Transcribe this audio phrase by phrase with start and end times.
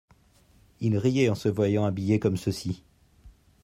[0.79, 2.83] Il riait en se voyant habillé comme ceci.